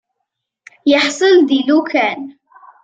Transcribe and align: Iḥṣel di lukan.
Iḥṣel 0.95 1.35
di 1.47 1.59
lukan. 1.67 2.21